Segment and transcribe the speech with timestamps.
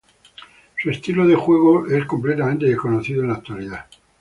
[0.81, 3.85] Su estilo de juego es completamente desconocido en la actualidad.